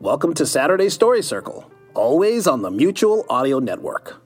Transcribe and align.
Welcome 0.00 0.32
to 0.34 0.46
Saturday 0.46 0.90
Story 0.90 1.24
Circle, 1.24 1.68
always 1.92 2.46
on 2.46 2.62
the 2.62 2.70
Mutual 2.70 3.26
Audio 3.28 3.58
Network. 3.58 4.22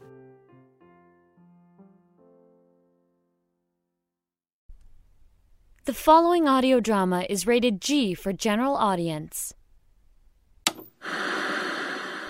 The 5.86 5.94
following 5.94 6.46
audio 6.46 6.78
drama 6.78 7.24
is 7.30 7.46
rated 7.46 7.80
G 7.80 8.12
for 8.12 8.34
general 8.34 8.76
audience. 8.76 9.54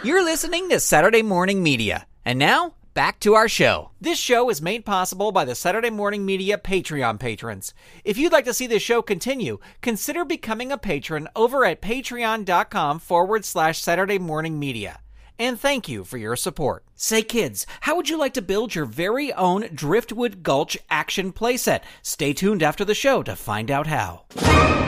You're 0.05 0.23
listening 0.23 0.69
to 0.69 0.79
Saturday 0.79 1.23
Morning 1.23 1.65
Media. 1.65 2.07
And 2.25 2.39
now, 2.39 2.77
back 2.95 3.21
to 3.21 3.35
our 3.35 3.49
show. 3.49 3.91
This 4.01 4.19
show 4.19 4.51
is 4.51 4.63
made 4.63 4.85
possible 4.85 5.33
by 5.33 5.45
the 5.45 5.55
Saturday 5.55 5.91
Morning 5.91 6.25
Media 6.25 6.59
Patreon 6.59 7.19
patrons. 7.19 7.75
If 8.05 8.19
you'd 8.19 8.33
like 8.33 8.45
to 8.47 8.55
see 8.55 8.67
this 8.67 8.83
show 8.83 9.03
continue, 9.03 9.59
consider 9.81 10.25
becoming 10.25 10.73
a 10.73 10.79
patron 10.79 11.29
over 11.35 11.65
at 11.65 11.81
patreon.com 11.83 12.99
forward 12.99 13.45
slash 13.45 13.81
Saturday 13.81 14.19
Morning 14.19 14.59
Media. 14.59 15.01
And 15.39 15.59
thank 15.59 15.89
you 15.89 16.05
for 16.05 16.19
your 16.19 16.37
support. 16.37 16.85
Say, 16.95 17.23
kids, 17.23 17.67
how 17.81 17.97
would 17.97 18.09
you 18.09 18.19
like 18.19 18.35
to 18.35 18.43
build 18.43 18.75
your 18.75 18.85
very 18.85 19.33
own 19.33 19.69
Driftwood 19.75 20.43
Gulch 20.43 20.79
action 20.91 21.33
playset? 21.33 21.81
Stay 22.03 22.33
tuned 22.33 22.63
after 22.63 22.85
the 22.85 22.95
show 22.95 23.23
to 23.23 23.35
find 23.35 23.71
out 23.71 23.87
how. 23.89 24.82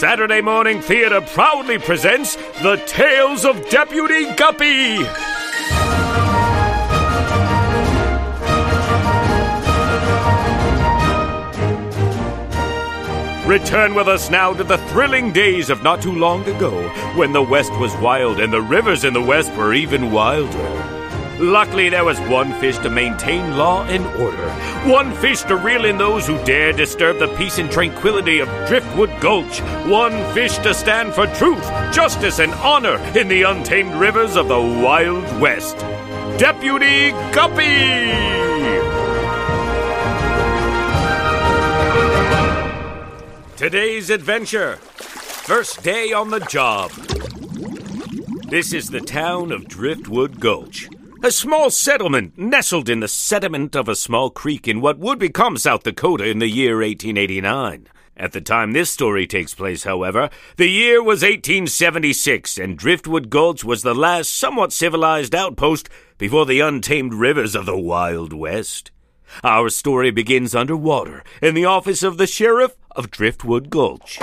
Saturday 0.00 0.40
Morning 0.40 0.80
Theatre 0.80 1.20
proudly 1.20 1.76
presents 1.76 2.36
The 2.62 2.82
Tales 2.86 3.44
of 3.44 3.68
Deputy 3.68 4.34
Guppy. 4.34 4.96
Return 13.46 13.94
with 13.94 14.08
us 14.08 14.30
now 14.30 14.54
to 14.54 14.64
the 14.64 14.78
thrilling 14.88 15.34
days 15.34 15.68
of 15.68 15.82
not 15.82 16.00
too 16.00 16.14
long 16.14 16.48
ago, 16.48 16.88
when 17.14 17.34
the 17.34 17.42
West 17.42 17.72
was 17.72 17.94
wild 17.98 18.40
and 18.40 18.50
the 18.50 18.62
rivers 18.62 19.04
in 19.04 19.12
the 19.12 19.20
West 19.20 19.52
were 19.52 19.74
even 19.74 20.10
wilder. 20.10 20.99
Luckily, 21.40 21.88
there 21.88 22.04
was 22.04 22.20
one 22.20 22.52
fish 22.60 22.76
to 22.78 22.90
maintain 22.90 23.56
law 23.56 23.86
and 23.86 24.04
order, 24.20 24.50
one 24.86 25.10
fish 25.14 25.40
to 25.44 25.56
reel 25.56 25.86
in 25.86 25.96
those 25.96 26.26
who 26.26 26.36
dare 26.44 26.70
disturb 26.70 27.18
the 27.18 27.34
peace 27.38 27.56
and 27.56 27.70
tranquility 27.70 28.40
of 28.40 28.48
Driftwood 28.68 29.08
Gulch, 29.22 29.60
one 29.88 30.12
fish 30.34 30.58
to 30.58 30.74
stand 30.74 31.14
for 31.14 31.26
truth, 31.28 31.64
justice, 31.94 32.40
and 32.40 32.52
honor 32.56 32.98
in 33.18 33.28
the 33.28 33.44
untamed 33.44 33.94
rivers 33.94 34.36
of 34.36 34.48
the 34.48 34.60
Wild 34.60 35.24
West. 35.40 35.78
Deputy 36.38 37.12
Guppy! 37.32 38.10
Today's 43.56 44.10
adventure. 44.10 44.76
First 44.76 45.82
day 45.82 46.12
on 46.12 46.28
the 46.28 46.40
job. 46.40 46.90
This 48.50 48.74
is 48.74 48.88
the 48.88 49.00
town 49.00 49.52
of 49.52 49.68
Driftwood 49.68 50.38
Gulch. 50.38 50.88
A 51.22 51.30
small 51.30 51.68
settlement 51.68 52.38
nestled 52.38 52.88
in 52.88 53.00
the 53.00 53.08
sediment 53.08 53.76
of 53.76 53.90
a 53.90 53.94
small 53.94 54.30
creek 54.30 54.66
in 54.66 54.80
what 54.80 54.98
would 54.98 55.18
become 55.18 55.58
South 55.58 55.82
Dakota 55.82 56.24
in 56.24 56.38
the 56.38 56.48
year 56.48 56.76
1889. 56.76 57.88
At 58.16 58.32
the 58.32 58.40
time 58.40 58.72
this 58.72 58.88
story 58.88 59.26
takes 59.26 59.52
place, 59.52 59.84
however, 59.84 60.30
the 60.56 60.68
year 60.68 61.02
was 61.02 61.22
1876, 61.22 62.56
and 62.56 62.78
Driftwood 62.78 63.28
Gulch 63.28 63.62
was 63.62 63.82
the 63.82 63.94
last 63.94 64.34
somewhat 64.34 64.72
civilized 64.72 65.34
outpost 65.34 65.90
before 66.16 66.46
the 66.46 66.60
untamed 66.60 67.12
rivers 67.12 67.54
of 67.54 67.66
the 67.66 67.78
Wild 67.78 68.32
West. 68.32 68.90
Our 69.44 69.68
story 69.68 70.10
begins 70.10 70.54
underwater 70.54 71.22
in 71.42 71.54
the 71.54 71.66
office 71.66 72.02
of 72.02 72.16
the 72.16 72.26
sheriff 72.26 72.76
of 72.92 73.10
Driftwood 73.10 73.68
Gulch. 73.68 74.18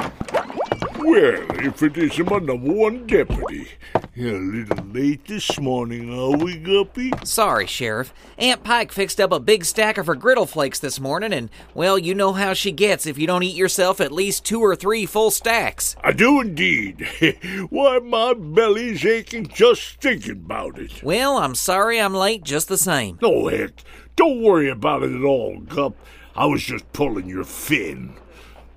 Well, 1.08 1.46
if 1.66 1.82
it 1.84 1.98
isn't 1.98 2.30
my 2.30 2.40
number 2.40 2.70
one 2.70 3.08
deputy. 3.08 3.70
You're 4.14 4.36
a 4.36 4.40
little 4.40 4.86
late 4.88 5.24
this 5.24 5.58
morning, 5.58 6.14
are 6.14 6.36
we, 6.36 6.58
Guppy? 6.58 7.14
Sorry, 7.24 7.66
Sheriff. 7.66 8.14
Aunt 8.38 8.62
Pike 8.66 8.92
fixed 8.92 9.22
up 9.22 9.32
a 9.32 9.40
big 9.40 9.64
stack 9.64 9.98
of 9.98 10.08
her 10.08 10.16
griddle 10.16 10.46
flakes 10.46 10.80
this 10.80 11.00
morning, 11.00 11.32
and, 11.32 11.50
well, 11.74 11.98
you 11.98 12.14
know 12.14 12.34
how 12.34 12.54
she 12.54 12.74
gets 12.74 13.06
if 13.06 13.18
you 13.18 13.26
don't 13.26 13.44
eat 13.44 13.56
yourself 13.56 14.02
at 14.02 14.12
least 14.12 14.44
two 14.44 14.60
or 14.60 14.76
three 14.76 15.06
full 15.06 15.32
stacks. 15.32 15.96
I 16.04 16.12
do 16.12 16.42
indeed. 16.42 17.08
Why, 17.70 18.00
my 18.00 18.34
belly's 18.34 19.06
aching 19.06 19.48
just 19.48 20.02
thinking 20.02 20.32
about 20.32 20.78
it. 20.78 21.02
Well, 21.02 21.38
I'm 21.38 21.56
sorry 21.56 22.02
I'm 22.02 22.14
late 22.14 22.44
just 22.44 22.68
the 22.68 22.78
same. 22.78 23.18
No, 23.22 23.48
heck, 23.48 23.72
don't 24.18 24.42
worry 24.42 24.70
about 24.70 25.04
it 25.04 25.16
at 25.16 25.24
all, 25.24 25.58
Gup. 25.62 25.96
I 26.36 26.48
was 26.48 26.64
just 26.64 26.92
pulling 26.92 27.30
your 27.30 27.46
fin. 27.46 28.14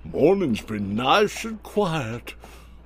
Morning's 0.03 0.61
been 0.61 0.95
nice 0.95 1.45
and 1.45 1.61
quiet. 1.63 2.33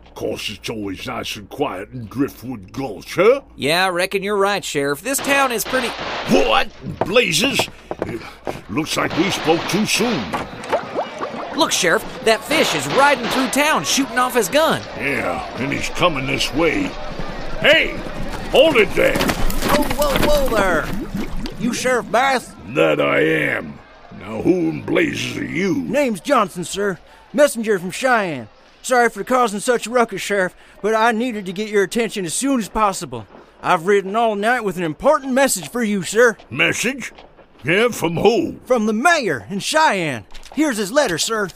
Of 0.05 0.15
course, 0.15 0.49
it's 0.49 0.69
always 0.69 1.05
nice 1.07 1.35
and 1.35 1.49
quiet 1.49 1.91
in 1.91 2.05
Driftwood 2.05 2.71
Gulch, 2.71 3.15
huh? 3.15 3.41
Yeah, 3.55 3.85
I 3.85 3.89
reckon 3.89 4.21
you're 4.23 4.37
right, 4.37 4.63
Sheriff. 4.63 5.01
This 5.01 5.17
town 5.19 5.51
is 5.51 5.63
pretty. 5.63 5.87
What? 6.29 6.69
Blazes? 6.99 7.67
It 8.01 8.21
looks 8.69 8.97
like 8.97 9.15
we 9.17 9.29
spoke 9.31 9.61
too 9.69 9.85
soon. 9.85 10.23
Look, 11.55 11.71
Sheriff, 11.71 12.03
that 12.25 12.43
fish 12.43 12.75
is 12.75 12.85
riding 12.95 13.25
through 13.27 13.47
town 13.47 13.85
shooting 13.85 14.17
off 14.17 14.35
his 14.35 14.49
gun. 14.49 14.81
Yeah, 14.97 15.41
and 15.57 15.71
he's 15.71 15.89
coming 15.89 16.27
this 16.27 16.53
way. 16.53 16.83
Hey, 17.59 17.97
hold 18.51 18.75
it 18.75 18.89
there. 18.89 19.17
Whoa, 19.17 19.83
whoa, 19.95 20.49
whoa 20.49 20.55
there. 20.55 21.55
You 21.59 21.73
Sheriff 21.73 22.11
Bass? 22.11 22.53
That 22.69 22.99
I 22.99 23.21
am. 23.21 23.74
Now, 24.25 24.41
who 24.41 24.69
in 24.69 24.81
blazes 24.81 25.37
are 25.37 25.45
you? 25.45 25.75
Name's 25.83 26.19
Johnson, 26.19 26.63
sir. 26.63 26.97
Messenger 27.31 27.77
from 27.77 27.91
Cheyenne. 27.91 28.47
Sorry 28.81 29.07
for 29.07 29.23
causing 29.23 29.59
such 29.59 29.85
a 29.85 29.91
ruckus, 29.91 30.19
Sheriff, 30.19 30.55
but 30.81 30.95
I 30.95 31.11
needed 31.11 31.45
to 31.45 31.53
get 31.53 31.69
your 31.69 31.83
attention 31.83 32.25
as 32.25 32.33
soon 32.33 32.59
as 32.59 32.67
possible. 32.67 33.27
I've 33.61 33.85
ridden 33.85 34.15
all 34.15 34.33
night 34.33 34.63
with 34.63 34.77
an 34.77 34.83
important 34.83 35.33
message 35.33 35.69
for 35.69 35.83
you, 35.83 36.01
sir. 36.01 36.37
Message? 36.49 37.13
Yeah, 37.63 37.89
from 37.89 38.15
who? 38.15 38.57
From 38.65 38.87
the 38.87 38.93
mayor 38.93 39.45
in 39.47 39.59
Cheyenne. 39.59 40.25
Here's 40.55 40.77
his 40.77 40.91
letter, 40.91 41.19
sir. 41.19 41.49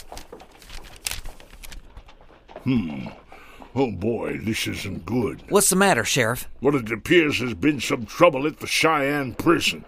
Hmm. 2.66 3.08
Oh 3.74 3.90
boy, 3.90 4.38
this 4.44 4.68
isn't 4.68 5.08
good. 5.08 5.42
What's 5.50 5.72
the 5.72 5.76
matter, 5.76 6.04
Sheriff? 6.04 6.48
Well, 6.62 6.76
it 6.76 6.92
appears 6.92 7.40
there's 7.40 7.56
been 7.56 7.82
some 7.82 8.06
trouble 8.06 8.46
at 8.46 8.60
the 8.60 8.68
Cheyenne 8.68 9.34
prison. 9.34 9.86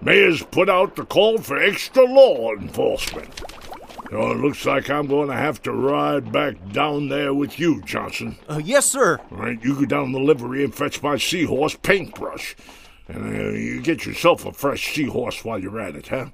Mayor's 0.00 0.42
put 0.42 0.68
out 0.68 0.96
the 0.96 1.04
call 1.04 1.38
for 1.38 1.56
extra 1.56 2.04
law 2.04 2.52
enforcement. 2.52 3.40
So 4.10 4.30
it 4.30 4.38
looks 4.38 4.64
like 4.64 4.88
I'm 4.88 5.08
going 5.08 5.28
to 5.28 5.34
have 5.34 5.60
to 5.62 5.72
ride 5.72 6.30
back 6.30 6.54
down 6.72 7.08
there 7.08 7.34
with 7.34 7.58
you, 7.58 7.82
Johnson. 7.82 8.38
Uh, 8.48 8.60
yes, 8.62 8.86
sir. 8.86 9.18
All 9.32 9.38
right, 9.38 9.62
you 9.64 9.74
go 9.74 9.84
down 9.84 10.12
the 10.12 10.20
livery 10.20 10.62
and 10.62 10.74
fetch 10.74 11.02
my 11.02 11.16
seahorse 11.16 11.76
paintbrush. 11.82 12.54
And 13.08 13.36
uh, 13.36 13.50
you 13.50 13.82
get 13.82 14.06
yourself 14.06 14.46
a 14.46 14.52
fresh 14.52 14.94
seahorse 14.94 15.44
while 15.44 15.58
you're 15.58 15.80
at 15.80 15.96
it, 15.96 16.08
huh? 16.08 16.26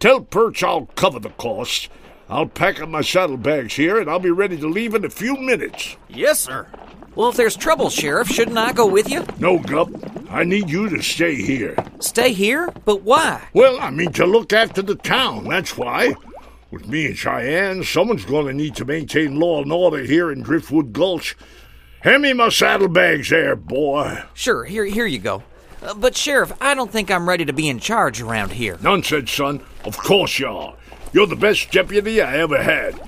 Tell 0.00 0.20
Perch 0.20 0.62
I'll 0.62 0.86
cover 0.96 1.18
the 1.18 1.30
cost. 1.30 1.88
I'll 2.28 2.46
pack 2.46 2.80
up 2.80 2.90
my 2.90 3.00
saddlebags 3.00 3.74
here, 3.74 3.98
and 3.98 4.10
I'll 4.10 4.18
be 4.18 4.30
ready 4.30 4.58
to 4.58 4.68
leave 4.68 4.94
in 4.94 5.04
a 5.04 5.10
few 5.10 5.34
minutes. 5.36 5.96
Yes, 6.08 6.40
sir. 6.40 6.66
Well, 7.14 7.30
if 7.30 7.36
there's 7.36 7.56
trouble, 7.56 7.88
Sheriff, 7.88 8.28
shouldn't 8.28 8.58
I 8.58 8.72
go 8.72 8.86
with 8.86 9.10
you? 9.10 9.24
No, 9.38 9.58
Gup. 9.58 9.88
I 10.30 10.44
need 10.44 10.68
you 10.68 10.88
to 10.90 11.02
stay 11.02 11.34
here. 11.34 11.74
Stay 12.00 12.32
here? 12.32 12.68
But 12.84 13.02
why? 13.02 13.48
Well, 13.54 13.80
I 13.80 13.90
mean 13.90 14.12
to 14.12 14.26
look 14.26 14.52
after 14.52 14.82
the 14.82 14.94
town, 14.94 15.48
that's 15.48 15.76
why. 15.76 16.14
With 16.70 16.86
me 16.86 17.06
and 17.06 17.16
Cheyenne, 17.16 17.82
someone's 17.82 18.26
going 18.26 18.46
to 18.46 18.52
need 18.52 18.76
to 18.76 18.84
maintain 18.84 19.40
law 19.40 19.62
and 19.62 19.72
order 19.72 20.02
here 20.02 20.30
in 20.30 20.42
Driftwood 20.42 20.92
Gulch. 20.92 21.34
Hand 22.00 22.22
me 22.22 22.34
my 22.34 22.50
saddlebags 22.50 23.30
there, 23.30 23.56
boy. 23.56 24.22
Sure, 24.34 24.64
here, 24.64 24.84
here 24.84 25.06
you 25.06 25.18
go. 25.18 25.42
Uh, 25.82 25.94
but, 25.94 26.14
Sheriff, 26.14 26.52
I 26.60 26.74
don't 26.74 26.90
think 26.90 27.10
I'm 27.10 27.28
ready 27.28 27.44
to 27.46 27.52
be 27.52 27.68
in 27.68 27.78
charge 27.78 28.20
around 28.20 28.52
here. 28.52 28.78
Nonsense, 28.82 29.32
son. 29.32 29.62
Of 29.84 29.96
course 29.96 30.38
you 30.38 30.48
are. 30.48 30.74
You're 31.12 31.26
the 31.26 31.36
best 31.36 31.72
deputy 31.72 32.20
I 32.20 32.36
ever 32.36 32.62
had. 32.62 33.00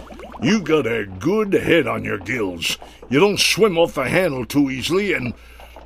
You 0.42 0.62
got 0.62 0.86
a 0.86 1.04
good 1.04 1.52
head 1.52 1.86
on 1.86 2.02
your 2.02 2.18
gills. 2.18 2.78
You 3.10 3.20
don't 3.20 3.38
swim 3.38 3.76
off 3.76 3.94
the 3.94 4.08
handle 4.08 4.46
too 4.46 4.70
easily, 4.70 5.12
and, 5.12 5.34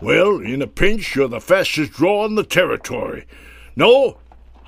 well, 0.04 0.38
in 0.38 0.62
a 0.62 0.66
pinch, 0.66 1.16
you're 1.16 1.28
the 1.28 1.40
fastest 1.40 1.92
draw 1.92 2.24
in 2.26 2.34
the 2.34 2.44
territory. 2.44 3.26
No, 3.76 4.18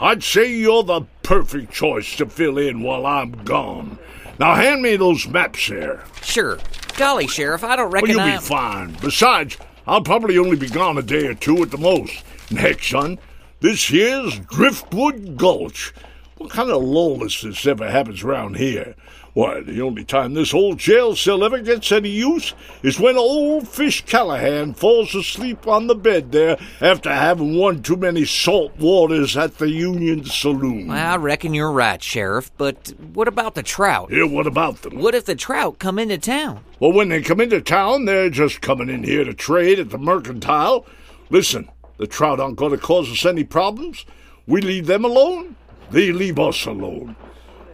I'd 0.01 0.23
say 0.23 0.53
you're 0.53 0.83
the 0.83 1.03
perfect 1.23 1.73
choice 1.73 2.17
to 2.17 2.27
fill 2.27 2.59
in 2.59 2.83
while 2.83 3.07
I'm 3.07 3.33
gone. 3.45 3.99
Now 4.39 4.55
hand 4.55 4.83
me 4.83 4.97
those 4.97 5.27
maps 5.27 5.69
there. 5.69 6.05
Sure. 6.23 6.59
Golly, 6.97 7.27
Sheriff, 7.27 7.65
I 7.65 7.77
don't 7.77 7.91
Well, 7.91 8.07
you'll 8.07 8.25
be 8.25 8.37
fine. 8.39 8.97
Besides, 9.01 9.57
I'll 9.87 10.03
probably 10.03 10.39
only 10.39 10.57
be 10.57 10.69
gone 10.69 10.99
a 10.99 11.03
day 11.03 11.27
or 11.27 11.35
two 11.35 11.63
at 11.63 11.71
the 11.71 11.79
most. 11.79 12.25
Heck, 12.51 12.83
son, 12.83 13.19
this 13.61 13.89
here's 13.89 14.39
Driftwood 14.41 15.37
Gulch. 15.37 15.95
What 16.37 16.51
kind 16.51 16.71
of 16.71 16.83
lawlessness 16.83 17.67
ever 17.67 17.91
happens 17.91 18.23
around 18.23 18.57
here? 18.57 18.95
Why, 19.37 19.61
the 19.61 19.83
only 19.83 20.03
time 20.03 20.33
this 20.33 20.55
old 20.55 20.79
jail 20.79 21.15
cell 21.15 21.45
ever 21.45 21.59
gets 21.59 21.93
any 21.93 22.09
use 22.09 22.55
is 22.83 22.99
when 22.99 23.19
old 23.19 23.69
Fish 23.69 24.03
Callahan 24.07 24.73
falls 24.73 25.15
asleep 25.15 25.67
on 25.67 25.89
the 25.89 25.95
bed 25.95 26.33
there 26.33 26.57
after 26.81 27.13
having 27.13 27.59
one 27.59 27.83
too 27.83 27.97
many 27.97 28.25
salt 28.25 28.75
waters 28.79 29.37
at 29.37 29.59
the 29.59 29.69
Union 29.69 30.25
Saloon. 30.25 30.91
I 30.91 31.17
reckon 31.17 31.53
you're 31.53 31.71
right, 31.71 32.03
Sheriff, 32.03 32.51
but 32.57 32.95
what 33.13 33.29
about 33.29 33.55
the 33.57 33.63
trout? 33.63 34.09
Yeah, 34.11 34.25
what 34.25 34.47
about 34.47 34.81
them? 34.81 34.99
What 34.99 35.15
if 35.15 35.27
the 35.27 35.35
trout 35.35 35.79
come 35.79 35.99
into 35.99 36.17
town? 36.17 36.65
Well, 36.81 36.95
when 36.95 37.11
they 37.11 37.21
come 37.21 37.43
into 37.43 37.61
town, 37.61 38.07
they're 38.07 38.31
just 38.31 38.63
coming 38.63 38.89
in 38.89 39.05
here 39.05 39.25
to 39.25 39.35
trade 39.35 39.79
at 39.79 39.91
the 39.91 39.99
mercantile. 39.99 40.87
Listen, 41.29 41.69
the 41.99 42.07
trout 42.07 42.41
aren't 42.41 42.57
going 42.57 42.73
to 42.73 42.79
cause 42.79 43.13
us 43.13 43.27
any 43.27 43.45
problems. 43.45 44.07
We 44.47 44.63
leave 44.63 44.87
them 44.87 45.05
alone, 45.05 45.57
they 45.91 46.11
leave 46.11 46.39
us 46.39 46.65
alone. 46.65 47.17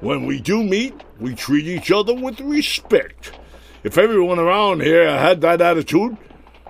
When 0.03 0.27
we 0.27 0.41
do 0.41 0.65
meet, 0.65 1.01
we 1.21 1.37
treat 1.37 1.65
each 1.65 1.93
other 1.93 2.13
with 2.13 2.41
respect. 2.41 3.39
If 3.85 3.97
everyone 3.97 4.41
around 4.41 4.83
here 4.83 5.09
had 5.17 5.41
that 5.43 5.61
attitude, 5.61 6.17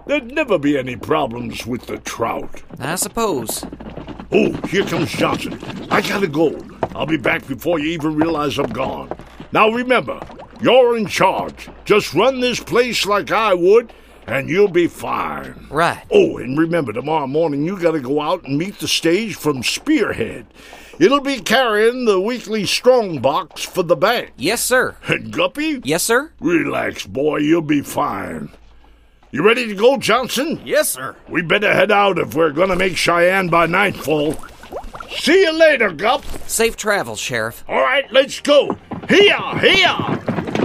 there'd 0.07 0.31
never 0.31 0.59
be 0.59 0.77
any 0.77 0.97
problems 0.97 1.67
with 1.67 1.87
the 1.87 1.97
trout. 1.97 2.63
I 2.79 2.95
suppose. 2.97 3.65
Oh, 4.33 4.53
here 4.69 4.85
comes 4.85 5.11
Johnson. 5.13 5.59
I 5.91 6.03
gotta 6.03 6.29
go. 6.29 6.61
I'll 6.95 7.07
be 7.07 7.17
back 7.17 7.47
before 7.47 7.79
you 7.79 7.87
even 7.93 8.17
realize 8.17 8.59
I'm 8.59 8.71
gone. 8.71 9.11
Now 9.51 9.71
remember, 9.71 10.21
you're 10.61 10.99
in 10.99 11.07
charge. 11.07 11.71
Just 11.87 12.13
run 12.13 12.41
this 12.41 12.61
place 12.61 13.07
like 13.07 13.31
I 13.31 13.55
would, 13.55 13.95
and 14.27 14.49
you'll 14.49 14.69
be 14.69 14.87
fine. 14.87 15.67
Right. 15.71 16.05
Oh, 16.11 16.39
and 16.39 16.59
remember, 16.59 16.93
tomorrow 16.93 17.27
morning 17.27 17.65
you 17.65 17.79
gotta 17.79 18.01
go 18.01 18.21
out 18.21 18.45
and 18.45 18.59
meet 18.59 18.79
the 18.79 18.89
stage 18.89 19.35
from 19.37 19.63
Spearhead. 19.63 20.47
It'll 20.99 21.21
be 21.21 21.41
carrying 21.41 22.05
the 22.05 22.21
weekly 22.21 22.67
strong 22.67 23.19
box 23.21 23.63
for 23.63 23.83
the 23.83 23.97
bank. 23.97 24.33
Yes, 24.37 24.63
sir. 24.63 24.97
And 25.09 25.33
Guppy? 25.33 25.81
Yes, 25.85 26.03
sir. 26.03 26.33
Relax, 26.41 27.07
boy, 27.07 27.39
you'll 27.39 27.63
be 27.63 27.81
fine. 27.81 28.51
You 29.31 29.45
ready 29.45 29.67
to 29.67 29.75
go, 29.75 29.97
Johnson? 29.97 30.61
Yes, 30.65 30.91
sir. 30.91 31.17
We 31.29 31.41
better 31.41 31.73
head 31.73 31.91
out 31.91 32.19
if 32.19 32.35
we're 32.35 32.51
gonna 32.53 32.77
make 32.77 32.97
Cheyenne 32.97 33.49
by 33.49 33.67
nightfall. 33.67 34.37
See 35.11 35.43
you 35.43 35.53
later, 35.53 35.91
Gup. 35.91 36.25
Safe 36.47 36.77
travels, 36.77 37.19
Sheriff. 37.19 37.65
All 37.69 37.81
right, 37.81 38.11
let's 38.13 38.41
go. 38.41 38.77
Here, 39.09 39.59
here. 39.59 40.62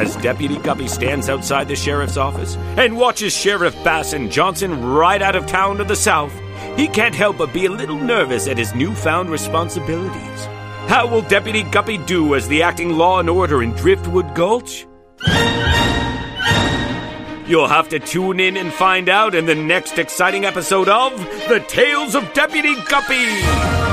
As 0.00 0.16
Deputy 0.16 0.56
Guppy 0.56 0.88
stands 0.88 1.28
outside 1.28 1.68
the 1.68 1.76
sheriff's 1.76 2.16
office 2.16 2.56
and 2.78 2.96
watches 2.96 3.34
Sheriff 3.34 3.74
Bass 3.84 4.14
and 4.14 4.32
Johnson 4.32 4.82
ride 4.82 5.20
out 5.20 5.36
of 5.36 5.46
town 5.46 5.76
to 5.76 5.84
the 5.84 5.94
south, 5.94 6.32
he 6.74 6.88
can't 6.88 7.14
help 7.14 7.36
but 7.36 7.52
be 7.52 7.66
a 7.66 7.70
little 7.70 7.98
nervous 7.98 8.48
at 8.48 8.56
his 8.56 8.74
newfound 8.74 9.28
responsibilities. 9.28 10.46
How 10.88 11.06
will 11.06 11.20
Deputy 11.20 11.64
Guppy 11.64 11.98
do 11.98 12.34
as 12.34 12.48
the 12.48 12.62
acting 12.62 12.96
law 12.96 13.20
and 13.20 13.28
order 13.28 13.62
in 13.62 13.72
Driftwood 13.72 14.34
Gulch? 14.34 14.86
You'll 17.46 17.68
have 17.68 17.90
to 17.90 17.98
tune 17.98 18.40
in 18.40 18.56
and 18.56 18.72
find 18.72 19.10
out 19.10 19.34
in 19.34 19.44
the 19.44 19.54
next 19.54 19.98
exciting 19.98 20.46
episode 20.46 20.88
of 20.88 21.18
The 21.50 21.62
Tales 21.68 22.14
of 22.14 22.32
Deputy 22.32 22.74
Guppy. 22.88 23.89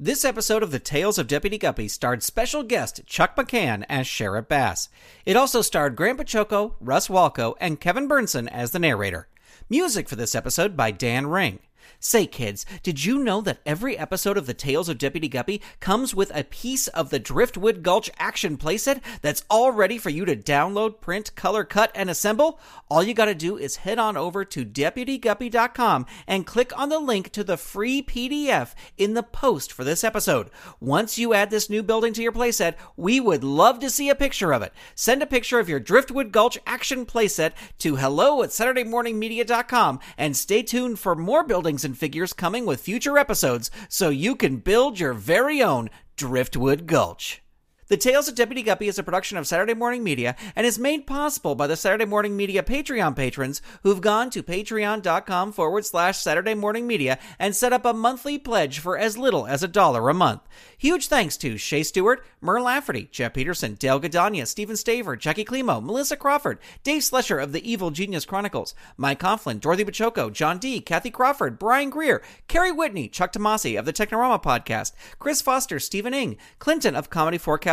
This 0.00 0.24
episode 0.24 0.62
of 0.62 0.70
The 0.70 0.78
Tales 0.78 1.18
of 1.18 1.26
Deputy 1.26 1.58
Guppy 1.58 1.88
starred 1.88 2.22
special 2.22 2.62
guest 2.62 3.00
Chuck 3.04 3.34
McCann 3.34 3.84
as 3.88 4.06
Sheriff 4.06 4.46
Bass. 4.46 4.88
It 5.26 5.34
also 5.34 5.60
starred 5.60 5.96
Grant 5.96 6.20
Baciocco, 6.20 6.74
Russ 6.80 7.08
Walco, 7.08 7.56
and 7.60 7.80
Kevin 7.80 8.08
Burnson 8.08 8.46
as 8.46 8.70
the 8.70 8.78
narrator. 8.78 9.26
Music 9.68 10.08
for 10.08 10.14
this 10.14 10.36
episode 10.36 10.76
by 10.76 10.92
Dan 10.92 11.26
Ring. 11.26 11.58
Say, 12.00 12.26
kids, 12.26 12.64
did 12.82 13.04
you 13.04 13.18
know 13.18 13.40
that 13.40 13.58
every 13.66 13.98
episode 13.98 14.36
of 14.36 14.46
The 14.46 14.54
Tales 14.54 14.88
of 14.88 14.98
Deputy 14.98 15.28
Guppy 15.28 15.60
comes 15.80 16.14
with 16.14 16.30
a 16.34 16.44
piece 16.44 16.88
of 16.88 17.10
the 17.10 17.18
Driftwood 17.18 17.82
Gulch 17.82 18.10
action 18.18 18.56
playset 18.56 19.00
that's 19.20 19.44
all 19.50 19.72
ready 19.72 19.98
for 19.98 20.10
you 20.10 20.24
to 20.24 20.36
download, 20.36 21.00
print, 21.00 21.34
color, 21.34 21.64
cut, 21.64 21.90
and 21.94 22.08
assemble? 22.08 22.60
All 22.88 23.02
you 23.02 23.14
gotta 23.14 23.34
do 23.34 23.56
is 23.56 23.76
head 23.76 23.98
on 23.98 24.16
over 24.16 24.44
to 24.44 24.64
deputyguppy.com 24.64 26.06
and 26.26 26.46
click 26.46 26.78
on 26.78 26.88
the 26.88 26.98
link 26.98 27.32
to 27.32 27.42
the 27.42 27.56
free 27.56 28.02
PDF 28.02 28.74
in 28.96 29.14
the 29.14 29.22
post 29.22 29.72
for 29.72 29.84
this 29.84 30.04
episode. 30.04 30.50
Once 30.80 31.18
you 31.18 31.34
add 31.34 31.50
this 31.50 31.68
new 31.68 31.82
building 31.82 32.12
to 32.12 32.22
your 32.22 32.32
playset, 32.32 32.74
we 32.96 33.18
would 33.20 33.42
love 33.42 33.78
to 33.80 33.90
see 33.90 34.08
a 34.08 34.14
picture 34.14 34.52
of 34.52 34.62
it. 34.62 34.72
Send 34.94 35.22
a 35.22 35.26
picture 35.26 35.58
of 35.58 35.68
your 35.68 35.80
Driftwood 35.80 36.32
Gulch 36.32 36.58
action 36.66 37.06
playset 37.06 37.52
to 37.78 37.96
hello 37.96 38.42
at 38.42 38.50
SaturdayMorningMedia.com 38.50 40.00
and 40.16 40.36
stay 40.36 40.62
tuned 40.62 40.98
for 40.98 41.14
more 41.14 41.44
buildings 41.68 41.84
and 41.84 41.98
figures 41.98 42.32
coming 42.32 42.64
with 42.64 42.80
future 42.80 43.18
episodes 43.18 43.70
so 43.90 44.08
you 44.08 44.34
can 44.34 44.56
build 44.56 44.98
your 44.98 45.12
very 45.12 45.62
own 45.62 45.90
Driftwood 46.16 46.86
Gulch. 46.86 47.42
The 47.88 47.96
Tales 47.96 48.28
of 48.28 48.34
Deputy 48.34 48.62
Guppy 48.62 48.86
is 48.86 48.98
a 48.98 49.02
production 49.02 49.38
of 49.38 49.46
Saturday 49.46 49.72
Morning 49.72 50.04
Media 50.04 50.36
and 50.54 50.66
is 50.66 50.78
made 50.78 51.06
possible 51.06 51.54
by 51.54 51.66
the 51.66 51.74
Saturday 51.74 52.04
Morning 52.04 52.36
Media 52.36 52.62
Patreon 52.62 53.16
patrons 53.16 53.62
who've 53.82 54.02
gone 54.02 54.28
to 54.28 54.42
patreon.com 54.42 55.52
forward 55.52 55.86
slash 55.86 56.18
Saturday 56.18 56.52
Morning 56.52 56.86
Media 56.86 57.18
and 57.38 57.56
set 57.56 57.72
up 57.72 57.86
a 57.86 57.94
monthly 57.94 58.36
pledge 58.36 58.78
for 58.78 58.98
as 58.98 59.16
little 59.16 59.46
as 59.46 59.62
a 59.62 59.68
dollar 59.68 60.10
a 60.10 60.14
month. 60.14 60.42
Huge 60.76 61.08
thanks 61.08 61.38
to 61.38 61.56
Shay 61.56 61.82
Stewart, 61.82 62.22
Merle 62.42 62.64
Lafferty, 62.64 63.08
Jeff 63.10 63.32
Peterson, 63.32 63.72
Dale 63.74 63.98
Gadania, 63.98 64.46
Stephen 64.46 64.76
Staver, 64.76 65.18
Jackie 65.18 65.46
Klimo, 65.46 65.82
Melissa 65.82 66.16
Crawford, 66.16 66.58
Dave 66.84 67.00
Slusher 67.00 67.42
of 67.42 67.52
the 67.52 67.68
Evil 67.68 67.90
Genius 67.90 68.26
Chronicles, 68.26 68.74
Mike 68.98 69.18
Conflin, 69.18 69.60
Dorothy 69.60 69.86
Baciocco, 69.86 70.30
John 70.30 70.58
D., 70.58 70.82
Kathy 70.82 71.10
Crawford, 71.10 71.58
Brian 71.58 71.88
Greer, 71.88 72.22
Carrie 72.48 72.70
Whitney, 72.70 73.08
Chuck 73.08 73.32
Tomasi 73.32 73.78
of 73.78 73.86
the 73.86 73.94
Technorama 73.94 74.42
Podcast, 74.42 74.92
Chris 75.18 75.40
Foster, 75.40 75.80
Stephen 75.80 76.12
Ing, 76.12 76.36
Clinton 76.58 76.94
of 76.94 77.08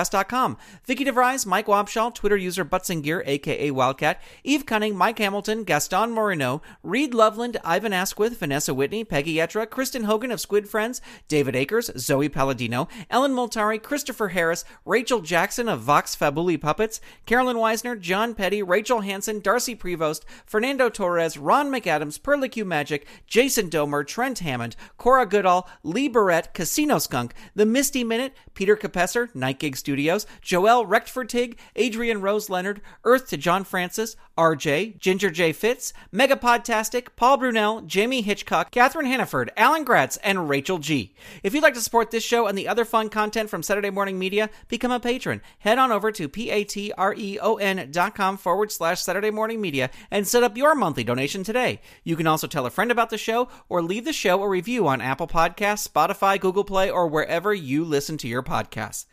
ComedyForecast.com, 0.10 0.57
Vicky 0.86 1.06
DeVries, 1.06 1.46
Mike 1.46 1.68
Wobschall, 1.68 2.13
Twitter 2.13 2.38
user 2.38 2.63
Butts 2.63 2.90
aka 2.90 3.72
Wildcat, 3.72 4.22
Eve 4.44 4.66
Cunning, 4.66 4.96
Mike 4.96 5.18
Hamilton, 5.18 5.63
Gaston 5.63 6.12
Moreno, 6.12 6.62
Reed 6.84 7.13
Loveland, 7.13 7.57
Ivan 7.63 7.94
Asquith, 7.94 8.38
Vanessa 8.38 8.74
Whitney, 8.74 9.04
Peggy 9.04 9.36
Etra, 9.36 9.69
Kristen 9.69 10.04
Hogan 10.04 10.31
of 10.31 10.40
Squid 10.40 10.68
Friends, 10.69 11.02
David 11.28 11.56
Akers, 11.56 11.92
Zoe 11.98 12.30
Palladino, 12.30 12.88
Ellen 13.10 13.34
Multari, 13.34 13.81
Christopher 13.81 14.30
Harris, 14.30 14.66
Rachel 14.86 15.22
Jackson 15.22 15.69
of 15.69 15.81
Vox 15.81 16.16
Fabuli 16.16 16.60
Puppets, 16.60 17.01
Carolyn 17.25 17.58
Weisner, 17.58 18.00
John 18.00 18.34
Petty, 18.34 18.62
Rachel 18.62 19.01
Hansen, 19.01 19.40
Darcy 19.40 19.75
Prevost, 19.75 20.22
Fernando 20.46 20.90
Torres, 20.90 21.38
Ron 21.38 21.72
McAdams, 21.72 22.19
Perlicue 22.19 22.66
Magic, 22.66 23.08
Jason 23.28 23.69
Domer, 23.69 24.06
Trent 24.06 24.40
Hammond, 24.40 24.75
Cora 24.98 25.25
Goodall, 25.25 25.68
Lee 25.84 26.08
Barrett, 26.08 26.54
Casino 26.54 27.00
Skunk, 27.00 27.34
The 27.56 27.66
Misty 27.66 28.04
Minute, 28.04 28.34
Peter 28.54 28.75
Capesser, 28.75 29.34
Night 29.36 29.60
Gig 29.60 29.75
Studios, 29.96 30.28
Joel 30.42 30.86
Rechtford 30.86 31.30
Tig, 31.30 31.58
Adrian 31.78 32.20
Rose 32.20 32.50
Leonard, 32.50 32.82
Earth 33.06 33.30
to 33.30 33.38
John 33.38 33.64
Francis, 33.64 34.18
RJ, 34.38 34.98
Ginger 35.00 35.30
J. 35.30 35.54
Fitz, 35.54 35.94
Megapodtastic, 36.14 37.08
Paul 37.16 37.38
Brunel, 37.38 37.80
Jamie 37.84 38.22
Hitchcock, 38.22 38.72
Catherine 38.72 39.06
Hannaford, 39.06 39.54
Alan 39.56 39.86
Gratz, 39.86 40.18
and 40.18 40.50
Rachel 40.50 40.80
G. 40.80 41.16
If 41.44 41.54
you'd 41.54 41.64
like 41.64 41.75
to 41.75 41.80
support 41.80 42.12
this 42.12 42.25
show 42.25 42.46
and 42.46 42.58
the 42.58 42.68
other 42.68 42.84
fun 42.84 43.08
content 43.08 43.50
from 43.50 43.64
Saturday 43.64 43.90
Morning 43.90 44.20
Media, 44.20 44.50
become 44.68 44.92
a 44.92 45.00
patron. 45.00 45.42
Head 45.60 45.80
on 45.80 45.94
over 45.94 46.12
to 46.12 46.28
p-a-t-r-e-o-n 46.28 47.90
dot 47.92 48.16
com 48.16 48.36
forward 48.36 48.74
slash 48.74 49.02
Saturday 49.02 49.32
Morning 49.32 49.62
Media 49.62 49.90
and 50.12 50.28
set 50.28 50.44
up 50.44 50.58
your 50.58 50.75
monthly 50.75 51.06
donation 51.06 51.46
today. 51.46 51.80
You 52.04 52.18
can 52.18 52.28
also 52.28 52.48
tell 52.48 52.66
a 52.66 52.70
friend 52.70 52.92
about 52.92 53.12
the 53.12 53.18
show 53.18 53.48
or 53.70 53.82
leave 53.82 54.04
the 54.04 54.12
show 54.12 54.44
a 54.44 54.50
review 54.50 54.90
on 54.90 55.00
Apple 55.00 55.28
Podcasts, 55.28 55.88
Spotify, 55.88 56.38
Google 56.38 56.66
Play, 56.66 56.90
or 56.90 57.08
wherever 57.08 57.54
you 57.54 57.86
listen 57.86 58.18
to 58.18 58.28
your 58.28 58.44
podcasts. 58.44 59.06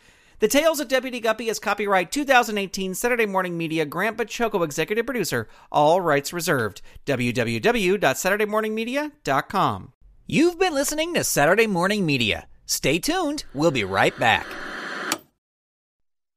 The 0.42 0.48
Tales 0.48 0.80
of 0.80 0.88
Deputy 0.88 1.20
Guppy 1.20 1.48
is 1.48 1.60
copyright 1.60 2.10
2018 2.10 2.96
Saturday 2.96 3.26
Morning 3.26 3.56
Media 3.56 3.86
Grant 3.86 4.16
Baciocco 4.16 4.64
executive 4.64 5.06
producer, 5.06 5.48
all 5.70 6.00
rights 6.00 6.32
reserved. 6.32 6.82
www.saturdaymorningmedia.com. 7.06 9.92
You've 10.26 10.58
been 10.58 10.74
listening 10.74 11.14
to 11.14 11.22
Saturday 11.22 11.68
Morning 11.68 12.04
Media. 12.04 12.48
Stay 12.66 12.98
tuned. 12.98 13.44
We'll 13.54 13.70
be 13.70 13.84
right 13.84 14.18
back. 14.18 14.44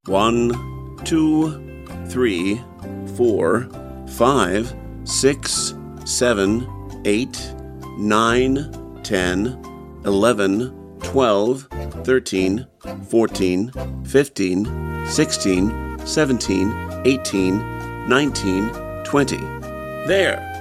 One, 0.06 1.00
two, 1.04 1.84
three, 2.08 2.62
four, 3.18 3.68
five, 4.10 4.72
six, 5.04 5.74
seven, 6.06 7.02
eight, 7.06 7.56
nine, 7.98 9.02
ten, 9.02 9.60
eleven, 10.06 11.00
twelve, 11.02 11.68
thirteen, 12.04 12.68
fourteen, 13.10 13.72
fifteen, 14.04 15.06
sixteen, 15.08 16.00
seventeen, 16.06 16.74
eighteen, 17.06 17.60
nineteen, 18.08 18.70
twenty. 19.04 19.38
There! 20.08 20.52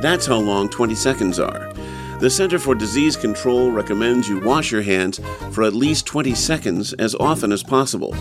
That's 0.00 0.26
how 0.26 0.38
long 0.38 0.68
20 0.68 0.94
seconds 0.94 1.40
are. 1.40 1.72
The 2.20 2.30
Center 2.30 2.58
for 2.58 2.74
Disease 2.74 3.16
Control 3.16 3.70
recommends 3.70 4.28
you 4.28 4.40
wash 4.40 4.70
your 4.72 4.82
hands 4.82 5.20
for 5.52 5.62
at 5.62 5.74
least 5.74 6.06
20 6.06 6.34
seconds 6.34 6.92
as 6.94 7.14
often 7.16 7.52
as 7.52 7.62
possible. 7.62 8.14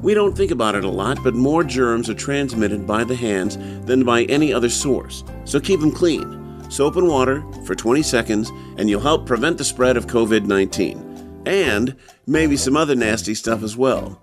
We 0.00 0.14
don't 0.14 0.36
think 0.36 0.50
about 0.50 0.74
it 0.74 0.84
a 0.84 0.88
lot, 0.88 1.22
but 1.22 1.34
more 1.34 1.62
germs 1.62 2.10
are 2.10 2.14
transmitted 2.14 2.86
by 2.86 3.04
the 3.04 3.14
hands 3.14 3.56
than 3.86 4.04
by 4.04 4.24
any 4.24 4.52
other 4.52 4.68
source, 4.68 5.22
so 5.44 5.60
keep 5.60 5.78
them 5.80 5.92
clean. 5.92 6.38
Soap 6.70 6.96
and 6.96 7.06
water 7.08 7.44
for 7.64 7.74
20 7.74 8.02
seconds, 8.02 8.50
and 8.76 8.90
you'll 8.90 9.00
help 9.00 9.26
prevent 9.26 9.58
the 9.58 9.64
spread 9.64 9.96
of 9.96 10.06
COVID 10.06 10.46
19. 10.46 11.11
And 11.44 11.96
maybe 12.26 12.56
some 12.56 12.76
other 12.76 12.94
nasty 12.94 13.34
stuff 13.34 13.62
as 13.62 13.76
well. 13.76 14.22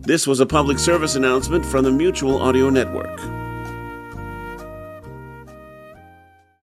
This 0.00 0.26
was 0.26 0.40
a 0.40 0.46
public 0.46 0.78
service 0.78 1.14
announcement 1.14 1.64
from 1.64 1.84
the 1.84 1.92
Mutual 1.92 2.40
Audio 2.40 2.70
Network. 2.70 3.33